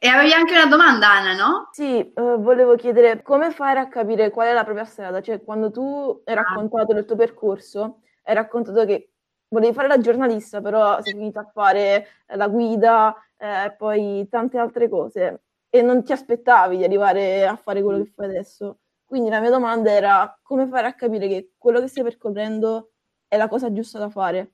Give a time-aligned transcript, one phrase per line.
[0.00, 1.68] E avevi anche una domanda, Anna, no?
[1.72, 5.20] Sì, uh, volevo chiedere come fare a capire qual è la propria strada?
[5.20, 6.36] Cioè, quando tu hai ah.
[6.36, 9.10] raccontato il tuo percorso, hai raccontato che
[9.48, 14.56] volevi fare la giornalista, però sei finita a fare la guida e eh, poi tante
[14.56, 18.78] altre cose e non ti aspettavi di arrivare a fare quello che fai adesso.
[19.04, 22.92] Quindi la mia domanda era come fare a capire che quello che stai percorrendo
[23.26, 24.52] è la cosa giusta da fare?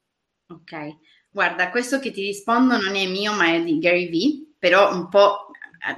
[0.49, 0.97] Ok,
[1.31, 5.11] guarda, questo che ti rispondo non è mio, ma è di Gary Vee però un
[5.11, 5.49] po'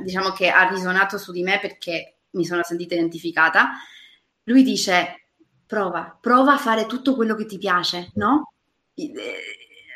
[0.01, 3.75] diciamo che ha risuonato su di me perché mi sono sentita identificata.
[4.43, 5.29] Lui dice:
[5.65, 8.55] prova, prova a fare tutto quello che ti piace, no?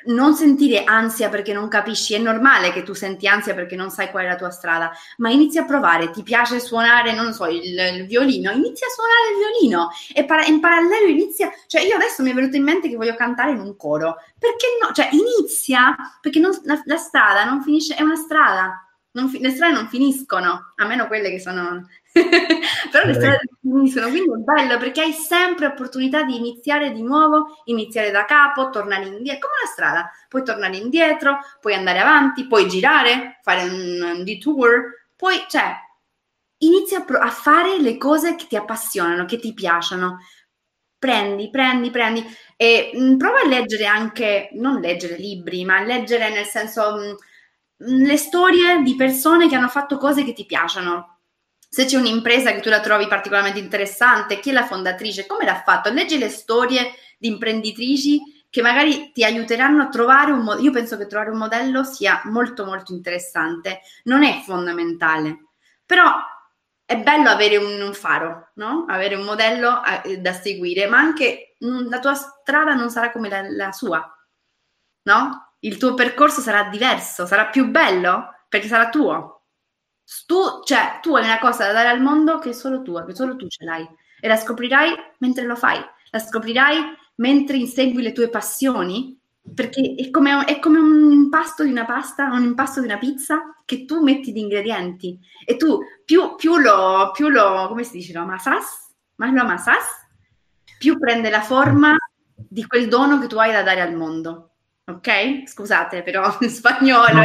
[0.05, 4.11] Non sentire ansia perché non capisci, è normale che tu senti ansia perché non sai
[4.11, 7.63] qual è la tua strada, ma inizia a provare, ti piace suonare, non so, il,
[7.63, 12.23] il violino, inizia a suonare il violino e para- in parallelo inizia, cioè io adesso
[12.23, 14.93] mi è venuto in mente che voglio cantare in un coro, perché no?
[14.93, 18.90] Cioè inizia, perché non, la, la strada non finisce, è una strada,
[19.29, 21.89] fi- le strade non finiscono, a meno quelle che sono...
[22.91, 27.03] Però le strade non finiscono, quindi è bello perché hai sempre opportunità di iniziare di
[27.03, 30.11] nuovo, iniziare da capo, tornare indietro, come una strada.
[30.29, 35.75] Puoi tornare indietro, puoi andare avanti, puoi girare, fare un, un detour, poi, cioè,
[36.59, 40.19] inizia a, fare le cose che ti appassionano, che ti piacciono.
[40.99, 42.23] Prendi, prendi, prendi
[42.57, 46.97] e mh, mm, prova a leggere anche, non leggere libri, ma leggere nel senso...
[46.97, 47.17] Mh,
[47.83, 51.19] le storie di persone che hanno fatto cose che ti piacciono.
[51.69, 55.63] Se c'è un'impresa che tu la trovi particolarmente interessante, chi è la fondatrice, come l'ha
[55.63, 55.91] fatto?
[55.91, 60.65] Leggi le storie di imprenditrici che magari ti aiuteranno a trovare un modello.
[60.65, 65.51] Io penso che trovare un modello sia molto molto interessante, non è fondamentale,
[65.87, 66.13] però
[66.85, 68.85] è bello avere un, un faro, no?
[68.89, 73.13] avere un modello a, eh, da seguire, ma anche mh, la tua strada non sarà
[73.13, 74.13] come la, la sua,
[75.03, 75.50] no?
[75.61, 79.43] Il tuo percorso sarà diverso, sarà più bello perché sarà tuo.
[80.27, 83.15] Tu, cioè, tu hai una cosa da dare al mondo che è solo tua, che
[83.15, 83.87] solo tu ce l'hai
[84.21, 85.79] e la scoprirai mentre lo fai,
[86.11, 86.79] la scoprirai
[87.17, 89.19] mentre insegui le tue passioni,
[89.55, 93.63] perché è come, è come un impasto di una pasta, un impasto di una pizza
[93.65, 95.19] che tu metti di ingredienti.
[95.45, 100.09] E tu più, più, lo, più lo, come si dice, lo amasas, ma lo amasas,
[100.79, 101.95] più prende la forma
[102.35, 104.51] di quel dono che tu hai da dare al mondo
[104.91, 105.47] ok?
[105.47, 107.13] Scusate, però in spagnolo.
[107.13, 107.23] No,